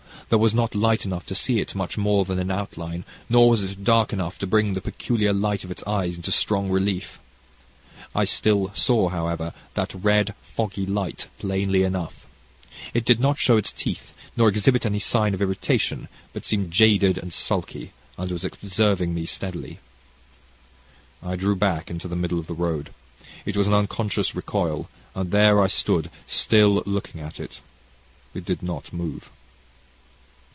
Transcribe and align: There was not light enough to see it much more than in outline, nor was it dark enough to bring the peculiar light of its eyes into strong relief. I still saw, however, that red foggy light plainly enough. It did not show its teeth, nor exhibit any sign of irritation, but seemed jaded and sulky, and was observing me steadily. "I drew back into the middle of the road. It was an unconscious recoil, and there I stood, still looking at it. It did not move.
There 0.29 0.39
was 0.39 0.55
not 0.55 0.75
light 0.75 1.03
enough 1.03 1.25
to 1.25 1.35
see 1.35 1.59
it 1.59 1.75
much 1.75 1.97
more 1.97 2.23
than 2.23 2.39
in 2.39 2.49
outline, 2.49 3.03
nor 3.27 3.49
was 3.49 3.65
it 3.65 3.83
dark 3.83 4.13
enough 4.13 4.39
to 4.39 4.47
bring 4.47 4.71
the 4.71 4.79
peculiar 4.79 5.33
light 5.33 5.65
of 5.65 5.71
its 5.71 5.83
eyes 5.85 6.15
into 6.15 6.31
strong 6.31 6.69
relief. 6.69 7.19
I 8.15 8.23
still 8.23 8.71
saw, 8.73 9.09
however, 9.09 9.51
that 9.73 9.93
red 9.93 10.33
foggy 10.41 10.85
light 10.85 11.27
plainly 11.37 11.83
enough. 11.83 12.27
It 12.93 13.03
did 13.03 13.19
not 13.19 13.39
show 13.39 13.57
its 13.57 13.73
teeth, 13.73 14.13
nor 14.37 14.47
exhibit 14.47 14.85
any 14.85 14.99
sign 14.99 15.33
of 15.33 15.41
irritation, 15.41 16.07
but 16.31 16.45
seemed 16.45 16.71
jaded 16.71 17.17
and 17.17 17.33
sulky, 17.33 17.91
and 18.17 18.31
was 18.31 18.45
observing 18.45 19.13
me 19.13 19.25
steadily. 19.25 19.79
"I 21.21 21.35
drew 21.35 21.57
back 21.57 21.91
into 21.91 22.07
the 22.07 22.15
middle 22.15 22.39
of 22.39 22.47
the 22.47 22.53
road. 22.53 22.93
It 23.45 23.57
was 23.57 23.67
an 23.67 23.73
unconscious 23.73 24.33
recoil, 24.33 24.87
and 25.13 25.31
there 25.31 25.61
I 25.61 25.67
stood, 25.67 26.09
still 26.25 26.83
looking 26.85 27.19
at 27.19 27.37
it. 27.37 27.59
It 28.33 28.45
did 28.45 28.63
not 28.63 28.93
move. 28.93 29.29